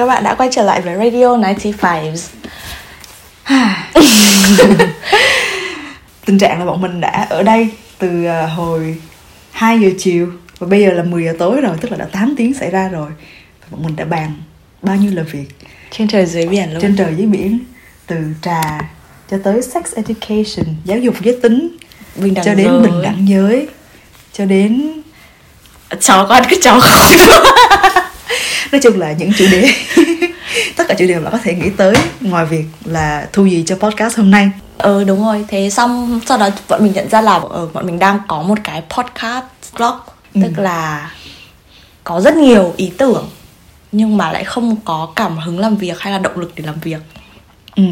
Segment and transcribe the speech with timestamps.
[0.00, 2.24] các bạn đã quay trở lại với Radio 95
[6.24, 7.68] Tình trạng là bọn mình đã ở đây
[7.98, 8.96] từ à, hồi
[9.50, 12.34] 2 giờ chiều Và bây giờ là 10 giờ tối rồi, tức là đã 8
[12.36, 13.10] tiếng xảy ra rồi.
[13.60, 14.32] Và bọn mình đã bàn
[14.82, 15.46] bao nhiêu là việc
[15.90, 16.82] Trên trời dưới biển luôn.
[16.82, 17.58] Trên trời dưới biển
[18.06, 18.80] Từ trà
[19.30, 21.76] cho tới sex education, giáo dục giới tính
[22.16, 22.80] Bình đẳng Cho đến giới.
[22.80, 23.68] bình đẳng giới
[24.32, 24.92] Cho đến
[26.00, 26.90] Cháu con cứ cháu không
[28.72, 29.70] nói chung là những chủ đề.
[30.76, 33.76] Tất cả chủ đề mà có thể nghĩ tới ngoài việc là thu gì cho
[33.76, 34.50] podcast hôm nay.
[34.78, 35.44] Ừ đúng rồi.
[35.48, 38.58] Thế xong sau đó bọn mình nhận ra là ờ, Bọn mình đang có một
[38.64, 39.44] cái podcast
[39.76, 39.94] blog.
[40.34, 40.40] Ừ.
[40.42, 41.10] Tức là
[42.04, 43.28] Có rất nhiều ý tưởng
[43.92, 46.80] Nhưng mà lại không có cảm hứng làm việc Hay là động lực để làm
[46.82, 47.00] việc.
[47.76, 47.82] Ừ.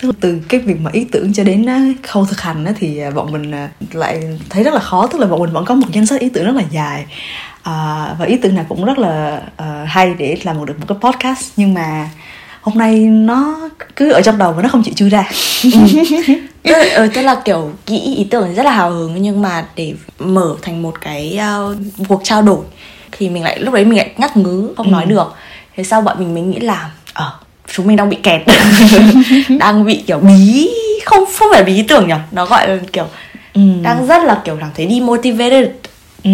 [0.00, 1.66] Tức là từ cái việc mà ý tưởng cho đến
[2.02, 5.06] khâu thực hành thì à, bọn mình à, lại thấy rất là khó.
[5.06, 7.06] Tức là bọn mình vẫn có một danh sách ý tưởng rất là dài
[7.64, 10.98] à, và ý tưởng nào cũng rất là à, hay để làm được một cái
[11.00, 11.52] podcast.
[11.56, 12.08] Nhưng mà
[12.60, 15.24] hôm nay nó cứ ở trong đầu và nó không chịu chui ra.
[16.62, 19.94] Tức, ừ, tức là kiểu nghĩ ý tưởng rất là hào hứng nhưng mà để
[20.18, 21.38] mở thành một cái
[21.70, 21.76] uh,
[22.08, 22.64] cuộc trao đổi
[23.12, 24.90] thì mình lại lúc đấy mình lại ngắt ngứ không Ừ.
[24.92, 25.34] nói được.
[25.76, 27.32] Thế sau bọn mình mới nghĩ là ờ
[27.74, 28.42] chúng mình đang bị kẹt.
[29.58, 30.70] Đang bị kiểu bí
[31.04, 32.14] không không phải bí ý tưởng nhỉ?
[32.32, 33.06] Nó gọi là kiểu
[33.54, 33.60] Ừ.
[33.82, 35.68] đang rất là kiểu cảm thấy demotivated.
[36.24, 36.30] Ừ.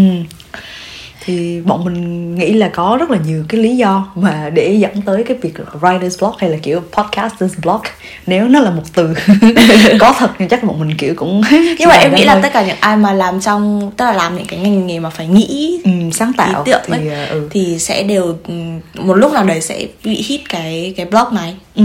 [1.25, 5.03] Thì bọn mình nghĩ là có rất là nhiều cái lý do mà để dẫn
[5.03, 7.85] tới cái việc là writer's block hay là kiểu podcaster's block
[8.27, 9.15] nếu nó là một từ
[10.01, 11.43] có thật thì chắc bọn mình kiểu cũng
[11.79, 14.37] nhưng mà em nghĩ là tất cả những ai mà làm trong tức là làm
[14.37, 17.27] những cái ngành nghề mà phải nghĩ ừ, sáng tạo ý tưởng thì ấy, ờ,
[17.27, 17.49] ừ.
[17.51, 21.57] thì sẽ đều ừm, một lúc nào đấy sẽ bị hit cái cái blog này
[21.75, 21.85] Ừ.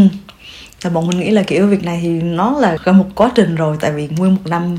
[0.81, 3.77] Và bọn mình nghĩ là kiểu việc này thì nó là một quá trình rồi
[3.80, 4.77] tại vì nguyên một năm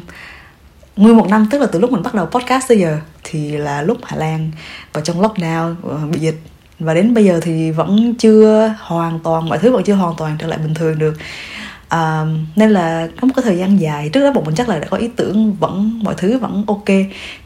[0.97, 2.99] nguyên một năm tức là từ lúc mình bắt đầu podcast tới giờ
[3.29, 4.51] thì là lúc Hà Lan
[4.93, 6.41] vào trong lockdown ờ, bị dịch.
[6.79, 10.37] Và đến bây giờ thì vẫn chưa hoàn toàn mọi thứ vẫn chưa hoàn toàn
[10.39, 11.15] trở lại bình thường được.
[11.89, 12.25] À,
[12.57, 14.87] nên là có một cái thời gian dài trước đó bọn mình chắc là đã
[14.91, 16.89] có ý tưởng vẫn mọi thứ vẫn ok.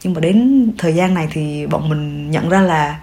[0.03, 2.99] Nhưng mà đến thời gian này thì bọn mình nhận ra là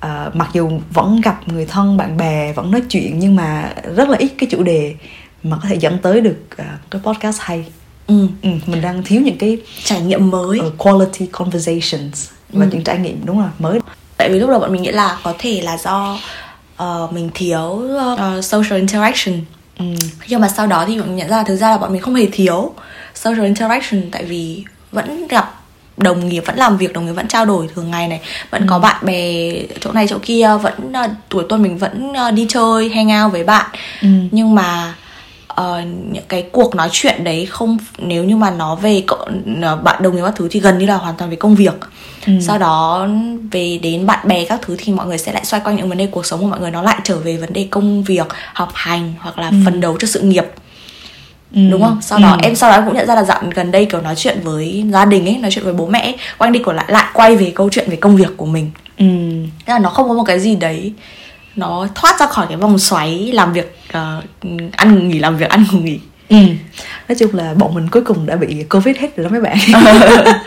[0.00, 4.08] à, mặc dù vẫn gặp người thân bạn bè vẫn nói chuyện nhưng mà rất
[4.08, 4.94] là ít cái chủ đề
[5.42, 7.64] mà có thể dẫn tới được à, cái podcast hay
[8.06, 8.26] ừ.
[8.42, 12.70] ừ, mình đang thiếu những cái trải nghiệm mới uh, quality conversations và Ừ.
[12.72, 13.78] những trải nghiệm đúng rồi mới
[14.16, 16.18] tại vì lúc đầu bọn mình nghĩ là có thể là do
[16.76, 17.82] ờ, mình thiếu
[18.18, 19.34] ờ, social interaction
[19.78, 19.84] ừ.
[20.28, 22.02] nhưng mà sau đó thì bọn mình nhận ra là thực ra là bọn mình
[22.02, 22.74] không hề thiếu
[23.14, 25.54] social interaction tại vì vẫn gặp
[25.96, 28.78] đồng nghiệp vẫn làm việc đồng nghiệp vẫn trao đổi thường ngày này vẫn có
[28.78, 32.88] bạn bè chỗ này chỗ kia vẫn ờ, tuổi tuần mình vẫn ờ, đi chơi
[32.88, 33.66] hang out với bạn
[34.02, 34.08] Ừ.
[34.30, 34.94] nhưng mà
[35.54, 35.82] ờ,
[36.12, 39.02] những cái cuộc nói chuyện đấy không nếu như mà nó về
[39.84, 41.74] bạn đồng nghiệp các thứ thì gần như là hoàn toàn về công việc
[42.26, 42.32] Ừ.
[42.40, 43.06] sau đó
[43.50, 45.98] về đến bạn bè các thứ thì mọi người sẽ lại xoay quanh những vấn
[45.98, 48.70] đề cuộc sống của mọi người nó lại trở về vấn đề công việc học
[48.74, 50.44] hành hoặc là phấn đấu cho sự nghiệp
[51.54, 51.60] Ừ.
[51.70, 52.38] đúng không sau đó Ừ.
[52.42, 55.04] em sau đó cũng nhận ra là dạo gần đây kiểu nói chuyện với gia
[55.04, 57.52] đình ấy nói chuyện với bố mẹ ấy, quanh đi quẩn lại lại quay về
[57.54, 59.04] câu chuyện về công việc của mình Ừ.
[59.66, 60.92] Tức là nó không có một cái gì đấy
[61.56, 64.22] nó thoát ra khỏi cái vòng xoáy làm việc ờ,
[64.72, 66.36] ăn ngủ nghỉ làm việc ăn ngủ nghỉ Ừ.
[67.08, 69.56] nói chung là bọn mình cuối cùng đã bị covid hết rồi đó mấy bạn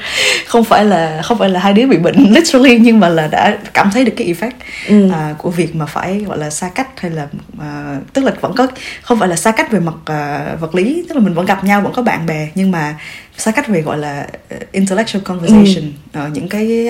[0.47, 3.57] không phải là không phải là hai đứa bị bệnh literally nhưng mà là đã
[3.73, 4.51] cảm thấy được cái effect
[4.87, 5.09] Ừ.
[5.11, 7.27] à, của việc mà phải gọi là xa cách hay là
[7.59, 8.67] à, tức là vẫn có
[9.01, 11.63] không phải là xa cách về mặt à, vật lý tức là mình vẫn gặp
[11.63, 12.95] nhau vẫn có bạn bè nhưng mà
[13.37, 16.87] xa cách về gọi là uh, intellectual conversation Ờ, những cái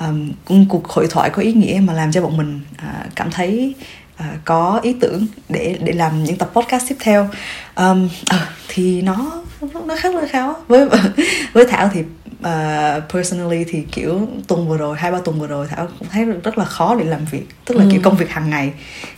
[0.00, 0.32] um,
[0.68, 3.74] cuộc hội thoại có ý nghĩa mà làm cho bọn mình à, cảm thấy
[4.16, 7.28] à, có ý tưởng để để làm những tập podcast tiếp theo.
[7.76, 8.38] Um, ờ,
[8.68, 9.42] thì nó
[9.86, 10.88] nó khá là khó với
[11.52, 12.00] với thảo thì
[12.46, 16.24] uh, personally thì kiểu tuần vừa rồi hai ba tuần vừa rồi thảo cũng thấy
[16.24, 17.42] rất là khó để làm việc.
[17.64, 17.88] Tức là Ừ.
[17.92, 18.72] kiểu công việc hàng ngày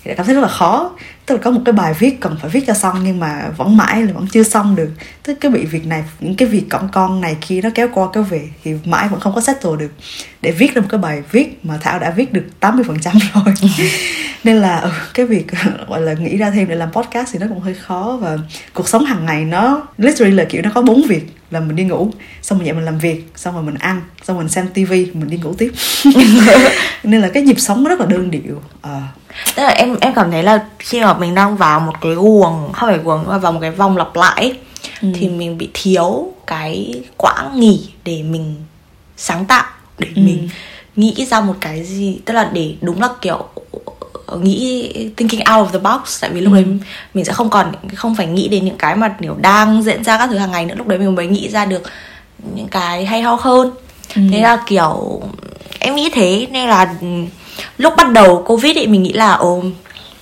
[0.04, 0.90] thì đã cảm thấy rất là khó.
[1.26, 3.76] Tức là có một cái bài viết cần phải viết cho xong nhưng mà vẫn
[3.76, 4.90] mãi là vẫn chưa xong được.
[5.22, 8.06] Tức cái bị việc này những cái việc con con này kia nó kéo qua
[8.12, 9.90] kéo về thì mãi vẫn không có settle được.
[10.42, 13.54] Để viết ra một cái bài viết mà thảo đã viết được 80% rồi
[14.44, 15.46] nên là ừ, cái việc
[15.88, 18.38] gọi là nghĩ ra thêm để làm podcast thì nó cũng hơi khó và
[18.74, 21.84] cuộc sống hàng ngày nó literally là kiểu nó có bốn việc là mình đi
[21.84, 22.10] ngủ
[22.42, 25.04] xong rồi dậy mình làm việc xong rồi mình ăn xong rồi mình xem tivi
[25.14, 25.72] mình đi ngủ tiếp
[27.04, 29.00] nên là cái nhịp sống nó rất là đơn điệu Ờ.
[29.56, 32.72] tức là em em cảm thấy là khi mà mình đang vào một cái guồng
[32.72, 34.56] không phải guồng mà vào một cái vòng lặp lại
[35.02, 35.08] Ừ.
[35.14, 38.54] thì mình bị thiếu cái quãng nghỉ để mình
[39.16, 39.64] sáng tạo
[39.98, 40.22] để Ừ.
[40.22, 40.48] mình
[40.96, 43.48] nghĩ ra một cái gì tức là để đúng là kiểu
[44.42, 46.56] nghĩ thinking out of the box tại vì lúc Ừ.
[46.56, 46.64] đấy
[47.14, 50.18] mình sẽ không còn không phải nghĩ đến những cái mà kiểu đang diễn ra
[50.18, 51.82] các thứ hàng ngày nữa lúc đấy mình mới nghĩ ra được
[52.54, 53.70] những cái hay ho hơn
[54.16, 54.22] Ừ.
[54.32, 55.22] thế là kiểu
[55.78, 56.94] em nghĩ thế nên là
[57.78, 59.62] lúc bắt đầu covid ấy mình nghĩ là ồ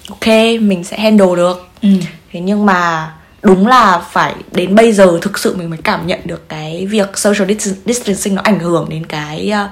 [0.08, 0.26] ok
[0.60, 1.88] mình sẽ handle được ừ.
[2.32, 3.12] thế nhưng mà
[3.42, 7.08] đúng là phải đến bây giờ thực sự mình mới cảm nhận được cái việc
[7.18, 9.70] social dis- distancing nó ảnh hưởng đến cái uh,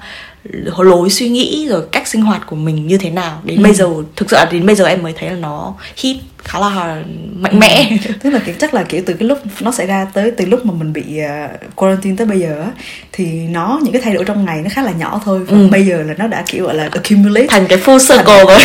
[0.79, 3.41] lối suy nghĩ rồi cách sinh hoạt của mình như thế nào.
[3.45, 3.63] Đến Ừ.
[3.63, 6.59] bây giờ thực sự là đến bây giờ em mới thấy là nó hit khá
[6.59, 7.03] là
[7.37, 7.91] mạnh mẽ.
[8.23, 10.67] Tức là kiểu chắc là kiểu từ cái lúc nó xảy ra tới từ lúc
[10.67, 12.71] mà mình bị uh, quarantine tới bây giờ á,
[13.13, 15.41] thì nó những cái thay đổi trong ngày nó khá là nhỏ thôi.
[15.51, 15.69] Còn Ừ.
[15.71, 17.47] bây giờ là nó đã kiểu gọi là accumulate.
[17.51, 18.59] Thành cái full circle rồi.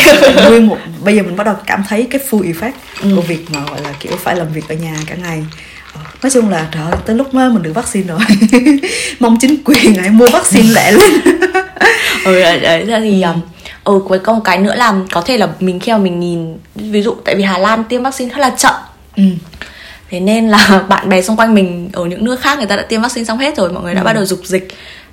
[0.49, 2.71] nguyên một bây giờ mình bắt đầu cảm thấy cái full effect
[3.01, 3.09] Ừ.
[3.15, 5.43] của việc mà gọi là kiểu phải làm việc ở nhà cả ngày
[6.25, 8.19] nói chung là trời ơi, tới lúc mà mình được vaccine rồi.
[9.19, 11.11] Mong chính quyền hãy mua vaccine lẹ lên.
[12.25, 13.41] Ừ đấy, ra thì um,
[13.83, 17.01] ừ cuối cùng cái nữa là có thể là mình khi mà mình nhìn ví
[17.01, 18.73] dụ tại vì Hà Lan tiêm vaccine rất là chậm.
[19.17, 19.23] Ừ.
[20.09, 22.83] thế nên là bạn bè xung quanh mình ở những nước khác người ta đã
[22.83, 24.67] tiêm vaccine xong hết rồi mọi người đã bắt đầu dục dịch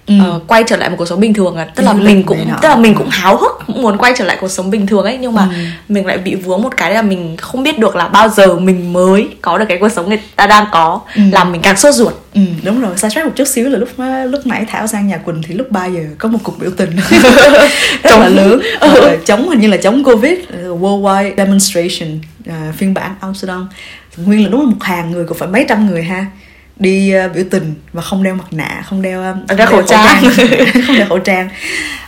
[0.06, 0.14] Ừ.
[0.24, 1.66] ờ, quay trở lại một cuộc sống bình thường à?
[1.74, 4.24] Tức là du mình cũng tức là mình cũng háo hức cũng muốn quay trở
[4.24, 5.56] lại cuộc sống bình thường ấy nhưng mà Ừ.
[5.88, 8.92] mình lại bị vướng một cái là mình không biết được là bao giờ mình
[8.92, 11.22] mới có được cái cuộc sống người ta đang có Ừ.
[11.32, 12.12] làm mình càng sốt ruột.
[12.34, 13.88] Ừ, đúng rồi, sai sót một chút xíu là lúc
[14.30, 16.90] lúc nãy Thảo sang nhà Quỳnh thì lúc 3 giờ có một cuộc biểu tình.
[18.02, 18.60] Rất là lớn.
[18.80, 23.68] Ờ, chống hình như là chống Covid ờ, worldwide demonstration ờ, phiên bản Amsterdam.
[24.16, 26.26] Nguyên là đúng là một hàng người cũng phải mấy trăm người ha
[26.82, 29.82] đi ờ, biểu tình và không đeo mặt nạ không đeo ờ, không đeo khẩu
[29.82, 30.22] trang.
[30.86, 31.48] không đeo khẩu trang.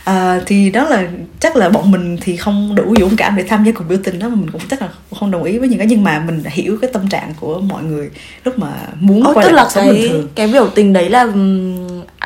[0.03, 1.03] Ờ, thì đó là
[1.39, 4.19] chắc là bọn mình thì không đủ dũng cảm để tham gia cuộc biểu tình
[4.19, 4.89] đó mà mình cũng chắc là
[5.19, 7.83] không đồng ý với những cái nhưng mà mình hiểu cái tâm trạng của mọi
[7.83, 8.09] người
[8.43, 10.27] lúc mà muốn Ồ, quay tức lại là sống bình cái thường.
[10.35, 11.27] cái biểu tình đấy là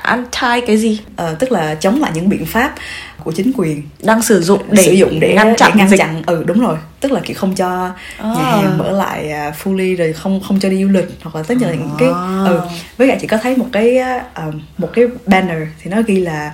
[0.03, 1.01] anti cái gì?
[1.15, 2.75] Ờ, tức là chống lại những biện pháp
[3.23, 3.83] của chính quyền.
[4.03, 5.97] Đang sử dụng để sử dụng để ngăn chặn để ngăn dịch.
[5.97, 6.21] chặn.
[6.25, 6.77] Ừ đúng rồi.
[6.99, 8.25] Tức là kiểu không cho À.
[8.37, 11.43] nhà hàng mở lại uh, fully rồi không không cho đi du lịch hoặc là
[11.43, 12.43] tất cả những cái À.
[12.47, 12.61] ừ
[12.97, 13.97] với lại chị có thấy một cái
[14.47, 16.51] uh, một cái banner thì nó ghi là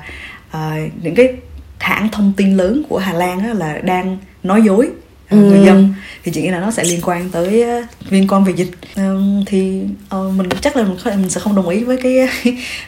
[0.57, 0.59] uh,
[1.03, 1.33] những cái
[1.79, 4.89] hãng thông tin lớn của Hà Lan là đang nói dối
[5.29, 5.37] Ừ.
[5.37, 5.93] người dân
[6.23, 9.43] thì chị nghĩ là nó sẽ liên quan tới uh, liên quan về dịch Ừm,
[9.45, 12.13] thì ờ, mình chắc là mình, có- mình sẽ không đồng ý với cái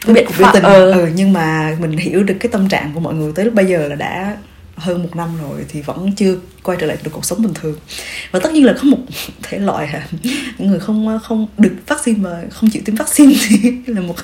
[0.04, 0.92] với Biện cuộc biểu tình ừ.
[0.92, 3.66] ừ, nhưng mà mình hiểu được cái tâm trạng của mọi người tới lúc bây
[3.66, 4.36] giờ là đã
[4.78, 7.76] hơn một năm rồi thì vẫn chưa quay trở lại được cuộc sống bình thường
[8.30, 8.96] và tất nhiên là có một
[9.42, 10.02] thể loại à,
[10.58, 14.14] những người không không được vaccine mà không chịu tiêm vaccine thì là một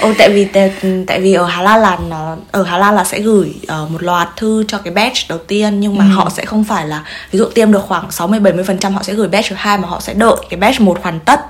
[0.00, 0.72] Ồ, tại vì tại,
[1.06, 4.02] tại vì ở Hà Lan là nó ở Hà Lan là sẽ gửi ờ, một
[4.02, 6.10] loạt thư cho cái batch đầu tiên nhưng mà Ừ.
[6.10, 9.28] họ sẽ không phải là ví dụ tiêm được khoảng 60 70% họ sẽ gửi
[9.28, 11.40] batch thứ hai mà họ sẽ đợi cái batch một hoàn tất.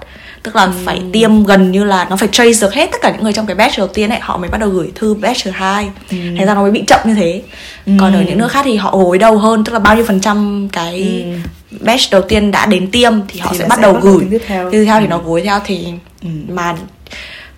[0.42, 3.22] Tức là phải tiêm gần như là nó phải trace được hết tất cả những
[3.22, 5.50] người trong cái batch đầu tiên ấy họ mới bắt đầu gửi thư batch thứ
[5.50, 5.90] hai.
[6.10, 7.42] Thành ra nó mới bị chậm như thế.
[8.00, 10.20] Còn ở những nước khác thì họ gối đầu hơn tức là bao nhiêu phần
[10.20, 11.24] trăm cái
[11.80, 14.26] batch đầu tiên đã đến tiêm thì họ Thì sẽ bắt sẽ đầu bắt gửi.
[14.30, 14.70] tiếp theo.
[14.70, 15.10] Tiếp theo thì Ừ.
[15.10, 15.86] nó gối theo thì
[16.22, 16.28] Ừ.
[16.48, 16.76] mà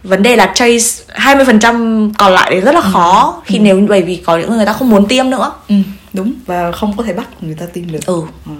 [0.03, 4.17] vấn đề là trace 20% còn lại đấy rất là khó khi nếu bởi vì
[4.17, 5.75] có những người người ta không muốn tiêm nữa ừ,
[6.13, 8.53] đúng và không có thể bắt người ta tiêm được ừ Ừ.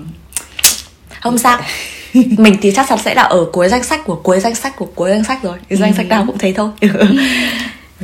[1.21, 1.59] không sao
[2.39, 4.87] mình thì chắc chắn sẽ là ở cuối danh sách của cuối danh sách của
[4.95, 6.71] cuối danh sách rồi cái danh sách nào cũng thế thôi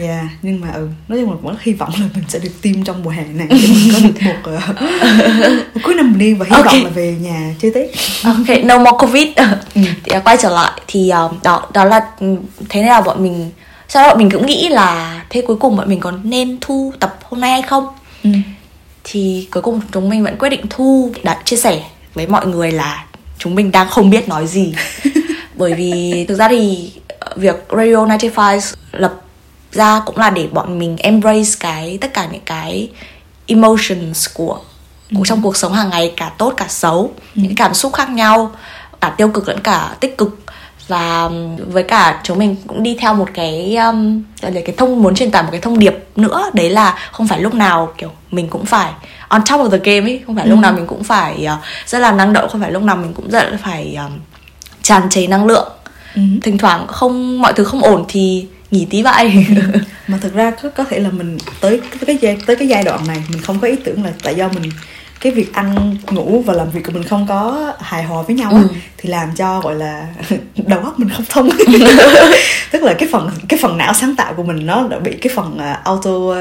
[0.03, 2.85] Yeah, nhưng mà ừ, nói chung là vẫn hy vọng là mình sẽ được tiêm
[2.85, 4.61] trong mùa hè này để mình có được một, ờ,
[5.75, 6.65] một cuối năm yên và hy Ok.
[6.67, 7.91] vọng là về nhà chơi Tết.
[8.25, 9.29] ok no more covid
[9.75, 9.81] Ừ.
[10.05, 12.37] thì à, quay trở lại thì à, đó đó là ừ,
[12.69, 13.51] thế nên là bọn mình
[13.89, 16.93] sau đó bọn mình cũng nghĩ là thế cuối cùng bọn mình có nên thu
[17.01, 17.87] tập hôm nay hay không
[18.25, 18.31] Ừ.
[19.05, 21.81] thì cuối cùng chúng mình vẫn quyết định thu đã chia sẻ
[22.15, 23.05] với mọi người là
[23.39, 24.75] chúng mình đang không biết nói gì.
[25.55, 28.59] Bởi vì thực ra thì ờ, việc Radio 95
[28.93, 29.15] lập
[29.73, 32.91] ra cũng là để bọn mình embrace cái tất cả những cái
[33.47, 34.59] emotions của,
[35.15, 38.11] của trong cuộc sống hàng ngày cả tốt cả xấu những cái cảm xúc khác
[38.11, 38.51] nhau
[39.01, 40.41] cả tiêu cực lẫn cả tích cực.
[40.89, 41.31] Và
[41.67, 45.31] với cả chúng mình cũng đi theo một cái um, là cái thông muốn truyền
[45.31, 46.51] tải một cái thông điệp nữa.
[46.55, 48.93] Đấy là không phải lúc nào kiểu mình cũng phải
[49.29, 51.99] on top of the game ấy không phải lúc nào mình cũng phải uh, rất
[51.99, 54.19] là năng động không phải lúc nào mình cũng rất là phải um,
[54.83, 55.69] tràn trề năng lượng.
[56.15, 56.23] Ừ.
[56.43, 59.47] thỉnh thoảng không mọi thứ không ổn thì nghỉ tí vậy.
[60.09, 62.83] Mà thực ra có, có thể là mình tới tới cái giai tới cái giai
[62.83, 64.71] đoạn này mình không có ý tưởng là tại do mình
[65.21, 68.51] cái việc ăn ngủ và làm việc của mình không có hài hòa với nhau
[68.55, 68.69] á, Ừ.
[68.97, 70.07] thì làm cho gọi là
[70.67, 71.51] đầu óc mình không thông
[72.71, 75.33] tức là cái phần cái phần não sáng tạo của mình nó đã bị cái
[75.37, 76.37] phần à, auto uh,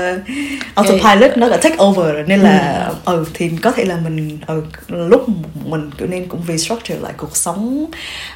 [0.75, 4.63] autopilot nó đã take over rồi nên là ừ thì có thể là mình ừ,
[4.89, 5.25] lúc
[5.65, 7.85] mình kiểu nên cũng restructure lại cuộc sống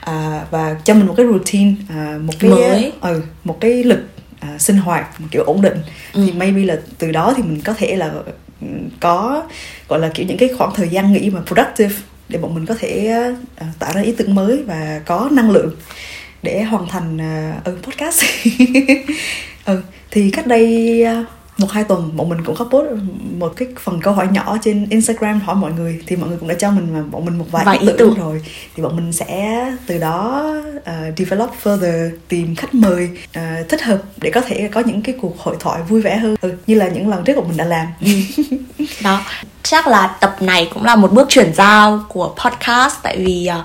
[0.02, 2.92] à, và cho mình một cái routine à, một cái Mới.
[3.02, 4.00] ừ, một cái lịch
[4.40, 5.78] à, sinh hoạt một kiểu ổn định
[6.14, 6.22] Ừ.
[6.26, 8.32] thì maybe là từ đó thì mình có thể là ừ,
[9.00, 9.44] có
[9.88, 11.96] gọi là kiểu những cái khoảng thời gian nghỉ mà productive
[12.30, 13.36] để bọn mình có thể ờ,
[13.70, 15.76] uh, tạo ra ý tưởng mới và có năng lượng
[16.44, 17.18] để hoàn thành
[17.58, 18.24] uh, podcast.
[19.66, 21.28] Ừ thì cách đây uh,
[21.58, 22.88] một hai tuần bọn mình cũng có post
[23.38, 26.02] một cái phần câu hỏi nhỏ trên Instagram hỏi mọi người.
[26.08, 27.98] Thì mọi người cũng đã cho mình mà bọn mình một vài, Vài ý tưởng
[27.98, 28.14] tưởng.
[28.14, 28.42] rồi.
[28.76, 30.44] Thì bọn mình sẽ từ đó
[30.78, 35.16] uh, develop further tìm khách mời uh, thích hợp để có thể có những cái
[35.22, 36.36] cuộc hội thoại vui vẻ hơn.
[36.42, 37.88] Ừ, như là những lần trước bọn mình đã làm.
[39.04, 39.22] Đó.
[39.64, 42.96] Chắc là tập này cũng là một bước chuyển giao của podcast.
[43.04, 43.64] Tại vì ờ,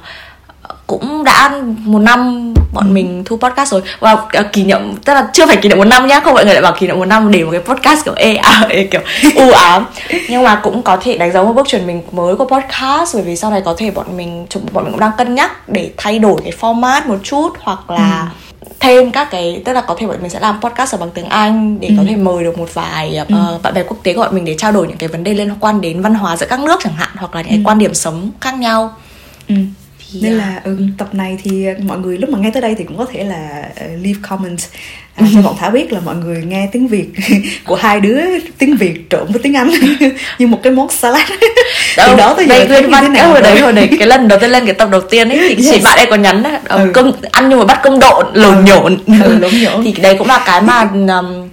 [0.86, 3.82] cũng đã một năm bọn mình thu podcast rồi.
[4.00, 6.44] Và ờ, kỷ niệm tức là chưa phải kỷ niệm một năm nhá không mọi
[6.44, 8.84] người lại bảo kỷ niệm một năm để một cái podcast kiểu ê à, ê,
[8.84, 9.00] kiểu
[9.36, 9.86] u ám.
[10.28, 13.22] Nhưng mà cũng có thể đánh dấu một bước chuyển mình mới của podcast bởi
[13.22, 15.90] vì sau này có thể bọn mình chúng bọn mình cũng đang cân nhắc để
[15.96, 18.30] thay đổi cái format một chút hoặc là
[18.80, 21.24] thêm các cái tức là có thể bọn mình sẽ làm podcast ở bằng tiếng
[21.24, 24.34] Anh để có thể mời được một vài ờ, bạn bè quốc tế của bọn
[24.34, 26.60] mình để trao đổi những cái vấn đề liên quan đến văn hóa giữa các
[26.60, 28.94] nước chẳng hạn hoặc là những cái quan điểm sống khác nhau.
[29.48, 29.54] Ừ.
[30.12, 32.74] thì nên à, là ừ, tập này thì mọi người lúc mà nghe tới đây
[32.78, 34.58] thì cũng có thể là uh, leave comment
[35.14, 37.08] à, cho bọn thảo biết là mọi người nghe tiếng việt
[37.64, 38.20] của hai đứa
[38.58, 39.70] tiếng việt trộn với tiếng anh
[40.38, 41.28] như một cái món salad
[41.96, 43.60] từ đó tới giờ đây thế văn nào hồi đấy rồi?
[43.62, 45.84] hồi đấy cái lần đầu tiên lên cái tập đầu tiên ấy thì chị Yes.
[45.84, 47.12] bạn ấy có nhắn đấy ờ, Ừ.
[47.32, 48.62] ăn nhưng mà bắt cơm độn lồn Ừ.
[48.66, 49.84] nhổn Ừ, lộn nhổn.
[49.84, 51.45] thì đấy cũng là cái mà um,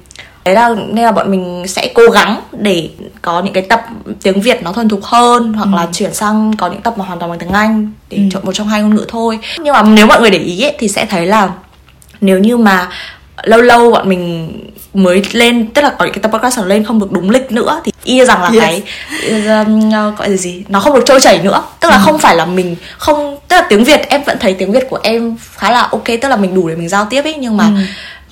[0.46, 2.90] đấy là nên là bọn mình sẽ cố gắng để
[3.22, 3.86] có những cái tập
[4.24, 5.78] tiếng Việt nó thuần thục hơn hoặc Ừ.
[5.78, 8.52] là chuyển sang có những tập mà hoàn toàn bằng tiếng Anh để chọn một
[8.54, 9.40] trong hai ngôn ngữ thôi.
[9.60, 11.50] Nhưng mà nếu mọi người để ý ấy, thì sẽ thấy là
[12.22, 12.90] nếu như mà
[13.44, 14.52] lâu lâu bọn mình
[14.94, 17.52] mới lên tức là có những cái tập podcast nó lên không được đúng lịch
[17.52, 18.62] nữa thì y rằng là Yes.
[18.62, 18.84] cái
[19.66, 21.64] um, gọi là gì nó không được trôi chảy nữa.
[21.80, 24.72] Tức là không phải là mình không tức là tiếng việt em vẫn thấy tiếng
[24.72, 27.36] việt của em khá là ok tức là mình đủ để mình giao tiếp ấy
[27.40, 27.70] nhưng mà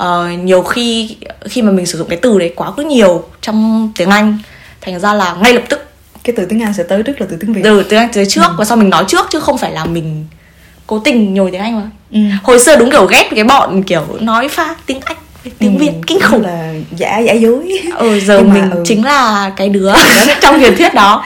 [0.02, 1.16] ờ, nhiều khi
[1.50, 4.38] khi mà mình sử dụng cái từ đấy quá cứ nhiều trong tiếng anh
[4.82, 5.86] thành ra là ngay lập tức
[6.24, 7.62] cái từ tiếng anh sẽ tới trước là từ tiếng việt.
[7.64, 10.26] Từ tiếng anh tới trước và sau mình nói trước chứ không phải là mình
[10.88, 11.90] cố tình nhồi tiếng anh mà.
[12.12, 12.20] Ừ.
[12.44, 15.18] hồi xưa đúng kiểu ghét cái bọn kiểu nói pha tiếng anh
[15.60, 16.42] tiếng Ừ, việt kinh khủng.
[16.46, 17.80] là giả giả dối.
[17.98, 18.84] Ừ giờ Nhưng mà, mình ừ.
[18.86, 19.94] chính là cái đứa
[20.42, 21.24] trong truyền thuyết đó.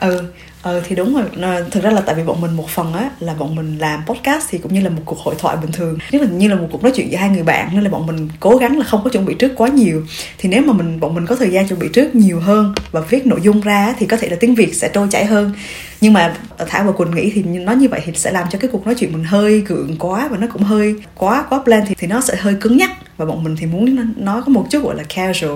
[0.00, 0.22] Ừ
[0.62, 1.24] ờ thì đúng rồi.
[1.42, 4.00] Ờ, thực ra là tại vì bọn mình một phần á là bọn mình làm
[4.06, 5.98] podcast thì cũng như là một cuộc hội thoại bình thường.
[6.12, 8.06] Nếu mình như là một cuộc nói chuyện giữa hai người bạn nên là bọn
[8.06, 10.02] mình cố gắng là không có chuẩn bị trước quá nhiều.
[10.38, 13.00] Thì nếu mà mình bọn mình có thời gian chuẩn bị trước nhiều hơn và
[13.00, 15.52] viết nội dung ra thì có thể là tiếng việt sẽ trôi chảy hơn.
[16.00, 16.34] Nhưng mà
[16.68, 18.94] thảo và quỳnh nghĩ thì nói như vậy thì sẽ làm cho cái cuộc nói
[18.94, 22.20] chuyện mình hơi gượng quá và nó cũng hơi quá quá plan thì, thì nó
[22.20, 22.90] sẽ hơi cứng nhắc.
[23.16, 25.52] Và bọn mình thì muốn nó- nói có một chút gọi là casual.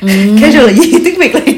[0.42, 0.92] Casual là gì?
[1.04, 1.52] Tiếng việt là gì?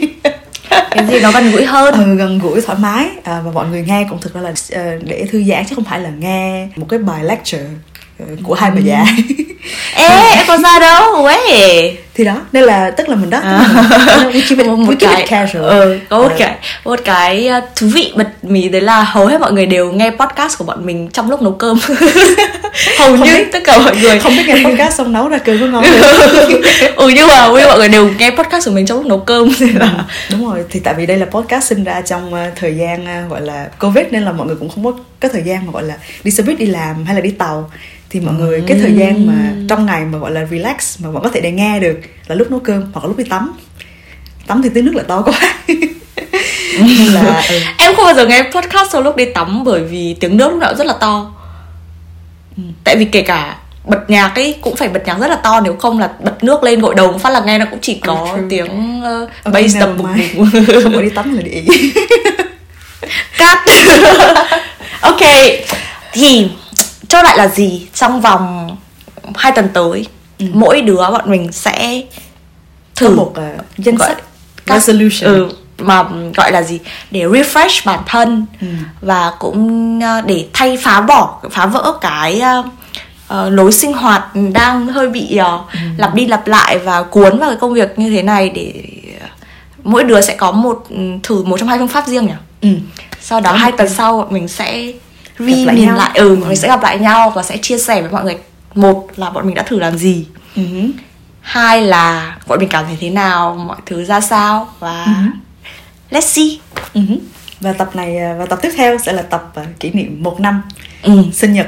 [0.91, 1.95] Cái gì nó gần gũi hơn.
[1.95, 3.09] Ừ, gần gũi thoải mái.
[3.25, 5.85] À, và mọi người nghe cũng thực ra là ờ, để thư giãn chứ không
[5.85, 7.65] phải là nghe một cái bài lecture
[8.19, 9.05] ờ, của hai bà già
[9.99, 13.67] ê em có ra đâu ấy thì đó nên là tức là mình đó À.
[14.33, 15.65] we keep it, một, we một keep cái it casual.
[15.65, 16.35] Ừ, có một Ờ.
[16.39, 19.93] cái một cái uh, thú vị bật mí đấy là hầu hết mọi người đều
[19.93, 21.79] nghe podcast của bọn mình trong lúc nấu cơm.
[22.99, 24.19] Hầu Không như biết- tất cả mọi người.
[24.19, 25.85] không biết nghe podcast xong nấu ra cơm có ngon
[26.97, 29.49] ừ nhưng mà nguyên mọi người đều nghe podcast của mình trong lúc nấu cơm.
[29.61, 32.75] Nên là đúng rồi thì tại vì đây là podcast sinh ra trong ờ, thời
[32.77, 35.67] gian ờ, gọi là covid nên là mọi người cũng không có có thời gian
[35.67, 37.71] mà gọi là đi xe buýt đi làm hay là đi tàu.
[38.11, 39.33] Thì mọi người cái thời gian mà
[39.69, 42.51] trong ngày mà gọi là relax mà vẫn có thể để nghe được là lúc
[42.51, 43.53] nấu cơm hoặc là lúc đi tắm
[44.47, 45.55] tắm thì tiếng nước lại to quá
[46.79, 47.61] nên là ừ.
[47.79, 50.59] em không bao giờ nghe podcast sau lúc đi tắm bởi vì tiếng nước lúc
[50.59, 51.31] nào cũng rất là to
[52.85, 55.77] tại vì kể cả bật nhạc ấy cũng phải bật nhạc rất là to nếu
[55.77, 58.47] không là bật nước lên gội đầu phát là nghe nó cũng chỉ có true.
[58.51, 60.37] tiếng uh, Ok, bass never tập bục mind.
[60.37, 60.47] bục
[60.85, 61.93] không có đi tắm là đi ị
[63.39, 63.65] cắt
[65.01, 65.21] ok
[66.13, 66.51] thì
[67.09, 68.77] cho lại là gì trong vòng
[69.37, 70.07] hai tuần tới
[70.53, 72.03] mỗi đứa bọn mình sẽ
[72.97, 74.19] thử thử một uh, danh sách
[74.67, 76.05] các- resolution ừ, mà
[76.37, 76.79] gọi là gì
[77.11, 78.67] để refresh bản thân Ừ.
[79.01, 82.63] và cũng ờ, để thay phá bỏ phá vỡ cái ờ,
[83.29, 85.79] ờ, lối sinh hoạt đang hơi bị ờ, Ừ.
[85.99, 88.73] lặp đi lặp lại và cuốn vào cái công việc như thế này để
[89.83, 92.69] mỗi đứa sẽ có một ừ, thử một trong hai phương pháp riêng nhỉ ừ.
[93.21, 94.93] sau đó Có hai tuần sau bọn mình sẽ
[95.39, 95.97] re nhìn nhau.
[95.97, 98.37] lại ừ mình sẽ gặp lại nhau và sẽ chia sẻ với mọi người
[98.81, 100.63] một là bọn mình đã thử làm gì Ừ.
[101.41, 105.13] hai là bọn mình cảm thấy thế nào mọi thứ ra sao và Ừ.
[106.11, 106.59] let's see
[106.95, 107.01] Ừ.
[107.61, 110.41] và tập này ờ, và tập tiếp theo sẽ là tập ờ, kỷ niệm một
[110.41, 110.63] năm
[111.03, 111.23] ừ.
[111.33, 111.67] sinh nhật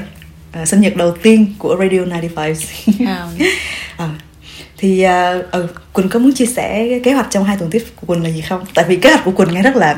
[0.53, 2.55] ờ, sinh nhật đầu tiên của Radio 95
[3.07, 3.27] À.
[3.97, 4.09] Ờ.
[4.79, 8.07] thì ờ, ừ, Quỳnh có muốn chia sẻ kế hoạch trong hai tuần tiếp của
[8.15, 8.65] Quỳnh là gì không?
[8.75, 9.97] Tại vì kế hoạch của Quỳnh nghe rất là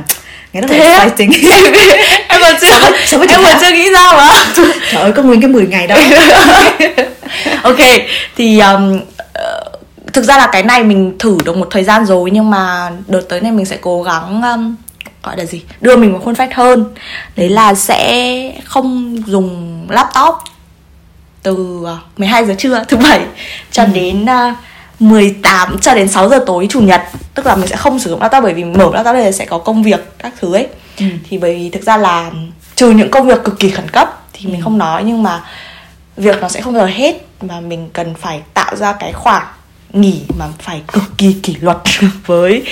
[0.53, 1.31] nghe rất là Thế exciting.
[2.29, 4.45] em còn chưa Sao sao em còn chưa nghĩ ra mà
[4.93, 5.97] Trời ơi có nguyên cái 10 ngày đó.
[7.63, 7.79] ok
[8.37, 9.01] thì um,
[9.33, 9.65] ờ,
[10.13, 13.23] thực ra là cái này mình thử được một thời gian rồi nhưng mà đợt
[13.29, 14.75] tới này mình sẽ cố gắng um,
[15.23, 15.63] gọi là gì?
[15.81, 16.85] Đưa mình vào khuôn phép hơn.
[17.37, 20.35] Đấy là sẽ không dùng laptop
[21.43, 23.21] từ ờ, 12 giờ trưa thứ bảy
[23.71, 24.57] cho đến uh,
[25.01, 27.03] 18 cho đến 6 giờ tối chủ nhật.
[27.35, 29.59] Tức là mình sẽ không sử dụng laptop bởi vì mở laptop đây sẽ có
[29.59, 30.67] công việc các thứ ấy.
[30.99, 31.05] Ừ.
[31.31, 32.31] thì bởi vì thực ra là
[32.77, 34.65] trừ những công việc cực kỳ khẩn cấp thì mình Ừ.
[34.65, 35.45] không nói nhưng mà
[36.17, 39.47] việc nó sẽ không bao giờ hết mà mình cần phải tạo ra cái khoảng
[39.93, 41.79] nghỉ mà phải cực kỳ kỷ luật
[42.27, 42.65] với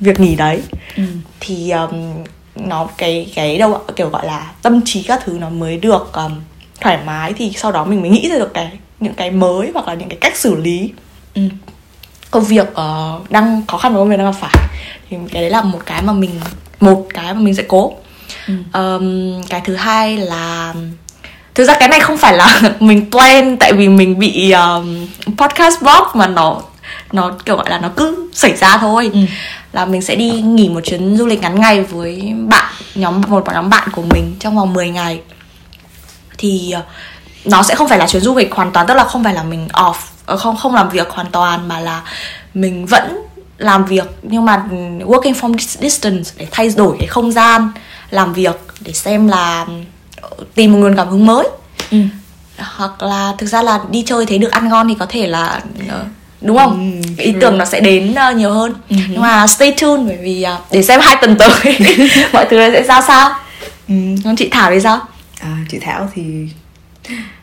[0.00, 0.62] việc nghỉ đấy
[0.96, 1.02] Ừ.
[1.40, 2.24] thì um,
[2.56, 6.32] nó cái cái đâu kiểu gọi là tâm trí các thứ nó mới được um,
[6.80, 8.70] thoải mái thì sau đó mình mới nghĩ ra được cái
[9.00, 10.92] những cái mới hoặc là những cái cách xử lý
[11.34, 11.42] Ừ.
[12.30, 14.54] công việc uh, đang khó khăn với công việc đang gặp phải
[15.10, 16.40] thì cái đấy là một cái mà mình
[16.80, 17.92] một cái mà mình sẽ cố
[18.46, 18.54] Ừ.
[18.72, 20.74] um, cái thứ hai là
[21.58, 25.82] thực ra cái này không phải là mình plan tại vì mình bị um, podcast
[25.82, 26.60] blog mà nó
[27.12, 29.10] nó kiểu gọi là nó cứ xảy ra thôi.
[29.12, 29.20] Ừ.
[29.72, 33.44] là mình sẽ đi nghỉ một chuyến du lịch ngắn ngày với bạn nhóm một
[33.52, 35.20] nhóm bạn của mình trong vòng 10 ngày.
[36.38, 36.82] Thì ờ,
[37.44, 39.42] nó sẽ không phải là chuyến du lịch hoàn toàn tức là không phải là
[39.42, 39.94] mình off
[40.26, 42.02] ờ, không không làm việc hoàn toàn mà là
[42.54, 43.18] mình vẫn
[43.58, 44.06] làm việc.
[44.22, 44.64] Nhưng mà
[44.98, 47.72] working from dis- distance để thay đổi cái không gian
[48.10, 49.66] làm việc để xem là
[50.54, 51.48] tìm một nguồn cảm hứng mới.
[51.90, 51.98] Ừ.
[52.58, 55.60] hoặc là thực ra là đi chơi thấy được ăn ngon thì có thể là
[55.88, 56.04] ờ,
[56.40, 57.00] đúng không?
[57.18, 58.74] Ừ, ý tưởng nó sẽ đến ờ, nhiều hơn.
[58.90, 58.96] Ừ.
[59.08, 61.50] nhưng mà stay tuned bởi vì ờ, để xem hai tuần tới
[62.32, 63.34] mọi thứ nó sẽ ra sao.
[63.88, 63.94] Ừ.
[64.24, 65.00] còn chị thảo thì sao?
[65.40, 66.22] À, chị Thảo thì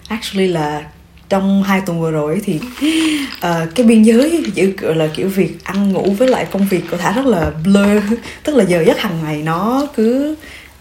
[0.07, 0.83] actually là
[1.29, 2.59] trong hai tuần vừa rồi thì
[3.39, 6.81] ờ, cái biên giới giữa gọi là kiểu việc ăn ngủ với lại công việc
[6.91, 8.03] của Thảo rất là blur.
[8.43, 10.35] Tức là giờ giấc hàng ngày nó cứ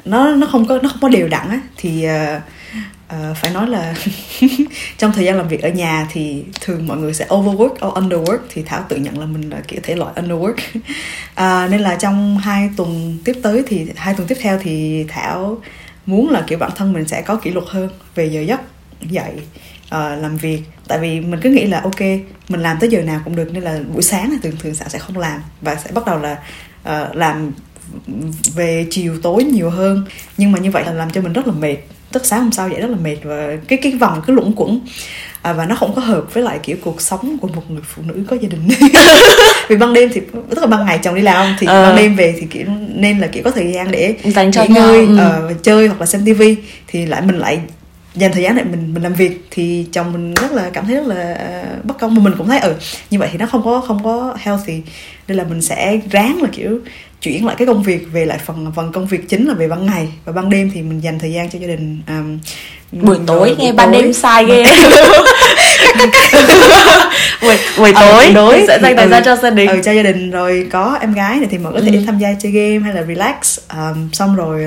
[0.04, 2.42] nó nó không có nó không có đều đặn á thì uh,
[3.14, 3.94] uh, phải nói là
[4.99, 8.38] trong thời gian làm việc ở nhà thì thường mọi người sẽ overwork or underwork
[8.49, 10.54] thì Thảo tự nhận là mình là kiểu thể loại underwork.
[10.54, 15.58] Uh, nên là trong hai tuần tiếp tới thì hai tuần tiếp theo thì Thảo
[16.06, 18.60] muốn là kiểu bản thân mình sẽ có kỷ luật hơn về giờ giấc
[19.00, 19.32] dậy
[19.84, 20.62] uh, làm việc.
[20.88, 22.00] Tại vì mình cứ nghĩ là ok
[22.49, 24.84] mình làm tới giờ nào cũng được nên là buổi sáng thì thường thường sẽ
[24.88, 26.38] sẽ không làm và sẽ bắt đầu là
[26.82, 27.52] uh, làm
[28.54, 30.04] về chiều tối nhiều hơn.
[30.37, 31.76] Nhưng mà như vậy là làm cho mình rất là mệt.
[32.13, 34.80] Tức sáng hôm sau dậy rất là mệt và cái cái vòng cứ luẩn quẩn.
[35.43, 38.02] À, và nó không có hợp với lại kiểu cuộc sống của một người phụ
[38.07, 38.69] nữ có gia đình.
[39.69, 41.83] Vì ban đêm thì tức là ban ngày chồng đi làm thì Ờ.
[41.83, 44.75] ban đêm về thì kiểu nên là kiểu có thời gian để dành cho nghỉ
[44.75, 45.19] ngơi ừ.
[45.19, 47.61] ờ, chơi hoặc là xem tivi thì lại mình lại
[48.14, 50.94] dành thời gian để mình mình làm việc thì chồng mình rất là cảm thấy
[50.96, 52.14] rất là ờ, bất công.
[52.14, 52.74] Mà mình cũng thấy ừ
[53.10, 54.80] như vậy thì nó không có không có healthy.
[55.28, 56.78] Nên là mình sẽ ráng là kiểu
[57.22, 59.86] chuyển lại cái công việc về lại phần phần công việc chính là về ban
[59.86, 60.70] ngày và ban đêm.
[60.74, 62.38] Thì mình dành thời gian cho gia đình um,
[62.92, 64.02] buổi rồi tối nghe ban tối.
[64.02, 64.62] đêm sai ghê.
[67.42, 68.32] Buổi buổi Ờ, tối.
[68.34, 69.68] đối mình sẽ dành thời ừ, gian cho gia đình.
[69.68, 70.30] Ừ, cho gia đình.
[70.30, 72.02] Rồi có em gái này thì mọi người có thể Ừ.
[72.06, 73.58] tham gia chơi game hay là relax.
[73.76, 74.64] Um, xong rồi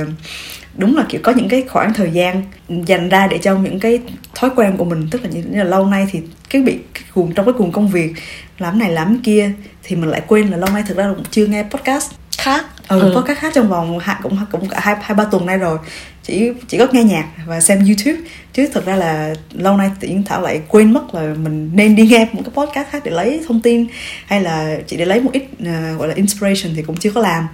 [0.77, 2.43] đúng là kiểu có những cái khoảng thời gian
[2.85, 3.99] dành ra để cho những cái
[4.35, 7.33] thói quen của mình tức là như là lâu nay thì cái bị cái cuồng
[7.33, 8.13] trong cái cuồng công việc
[8.59, 9.51] làm này làm kia
[9.83, 12.65] thì mình lại quên là lâu nay thực ra cũng chưa nghe podcast khác.
[12.87, 13.13] Ừ, Ừ.
[13.15, 15.77] podcast khác trong vòng hai cũng cũng cả hai hai ba tuần nay rồi.
[16.23, 18.27] Chỉ chỉ có nghe nhạc và xem youtube.
[18.53, 21.95] Chứ thực ra là lâu nay tự nhiên thảo lại quên mất là mình nên
[21.95, 23.87] đi nghe một cái podcast khác để lấy thông tin
[24.25, 27.21] hay là chỉ để lấy một ít à, gọi là inspiration thì cũng chưa có
[27.21, 27.47] làm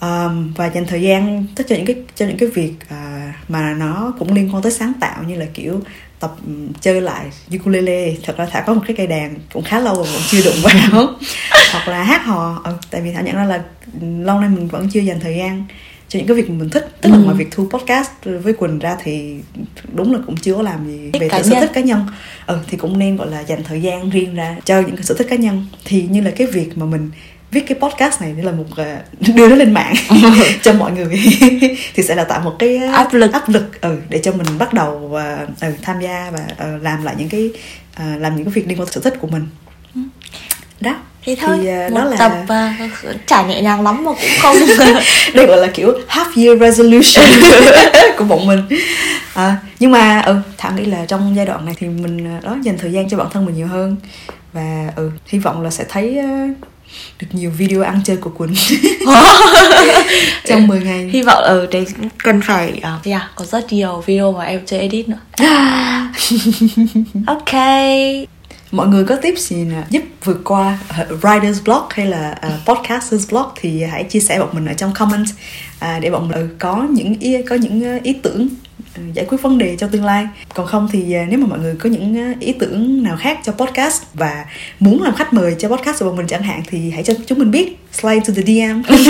[0.00, 3.74] um, và dành thời gian tất cho những cái cho những cái việc à, mà
[3.74, 5.80] nó cũng liên quan tới sáng tạo như là kiểu
[6.20, 8.14] tập ừm, chơi lại ukulele.
[8.24, 10.54] Thật ra thảo có một cái cây đàn cũng khá lâu rồi vẫn chưa đụng
[10.62, 11.06] vào.
[11.72, 12.60] Hoặc là hát hò.
[12.64, 13.62] Ừ, tại vì thảo nhận ra là
[14.24, 15.64] lâu nay mình vẫn chưa dành thời gian
[16.08, 16.88] cho những cái việc mình thích.
[17.00, 17.22] Tức là Ừ.
[17.22, 19.34] ngoài việc thu podcast với quỳnh ra thì
[19.92, 21.60] đúng là cũng chưa có làm gì về cá sở nhân.
[21.60, 22.06] thích cá nhân.
[22.46, 25.14] Ừ thì cũng nên gọi là dành thời gian riêng ra cho những cái sở
[25.14, 25.66] thích cá nhân.
[25.84, 27.10] Thì như là cái việc mà mình
[27.50, 29.00] viết cái podcast này để là một à,
[29.34, 29.94] đưa nó lên mạng
[30.62, 31.22] cho mọi người.
[31.94, 33.32] Thì sẽ là tạo một cái à, Áp lực.
[33.32, 37.04] áp lực ừ, để cho mình bắt đầu và ừ, tham gia và ờ, làm
[37.04, 37.50] lại những cái
[37.94, 39.46] à, làm những cái việc liên quan sở thích của mình.
[40.80, 40.94] Đó.
[41.24, 41.58] Thế thôi.
[41.62, 42.76] Thì, à, một đó là- tập à,
[43.26, 44.56] chả nhẹ nhàng lắm mà cũng không.
[45.34, 47.26] Đây gọi là kiểu half year resolution
[48.18, 48.60] của bọn mình.
[49.34, 52.78] À, nhưng mà ừ thảo nghĩ là trong giai đoạn này thì mình đó dành
[52.78, 53.96] thời gian cho bản thân mình nhiều hơn.
[54.52, 56.48] Và ừ hy vọng là sẽ thấy à,
[57.20, 58.54] được nhiều video ăn chơi của quỳnh
[60.44, 61.08] trong 10 ngày.
[61.12, 61.86] Hy vọng ở đấy
[62.24, 65.18] cần phải uh, yeah, có rất nhiều video mà em chưa edit nữa.
[67.26, 67.52] Ok.
[68.70, 69.82] Mọi người có tips gì nè?
[69.90, 74.38] Giúp vượt qua uh, writer's block hay là uh, podcaster's block thì hãy chia sẻ
[74.38, 75.26] bọn mình ở trong comment
[75.78, 78.48] à, để bọn mình có những ý có những uh, ý tưởng.
[78.48, 78.67] ờ,
[79.12, 80.26] giải quyết vấn đề cho tương lai.
[80.54, 83.38] Còn không thì ờ, nếu mà mọi người có những ờ, ý tưởng nào khác
[83.44, 84.44] cho podcast và
[84.80, 87.38] muốn làm khách mời cho podcast của bọn mình chẳng hạn thì hãy cho chúng
[87.38, 87.78] mình biết.
[88.00, 88.82] Slide to the DM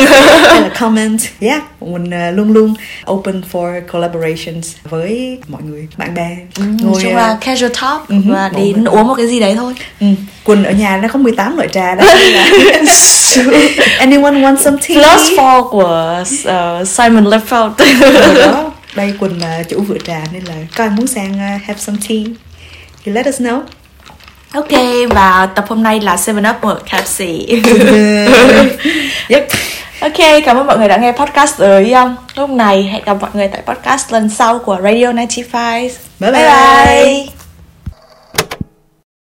[0.48, 1.18] hay là comment.
[1.40, 2.74] Yeah bọn mình ờ, luôn luôn
[3.10, 6.36] open for collaborations với mọi người bạn bè.
[6.58, 6.68] Nói
[7.02, 9.54] chung ờ, là casual talk Ừ, và ngồi đến với- uống một cái gì đấy
[9.56, 9.74] thôi.
[10.00, 10.06] Ừ,
[10.44, 12.50] Quỳnh ở nhà nó có 18 loại trà đó là
[13.98, 14.96] anyone want some tea?
[14.96, 17.70] Plus four của uh, Simon Lefeld
[18.10, 21.62] Rồi đó đây Quỳnh là chủ vựa trà nên là có ai muốn sang uh,
[21.62, 22.24] have some tea
[23.04, 23.60] thì let us know
[24.52, 24.70] Ok
[25.10, 27.46] và tập hôm nay là 7up ở KFC
[29.28, 29.48] yep
[30.00, 32.82] Ok, cảm ơn mọi người đã nghe podcast tới um, lúc này.
[32.82, 35.62] Hẹn gặp mọi người tại podcast lần sau của Radio 95.
[36.20, 36.32] Bye bye.
[36.32, 37.47] bye.